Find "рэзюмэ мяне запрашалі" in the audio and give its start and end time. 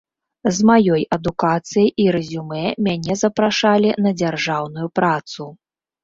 2.15-3.89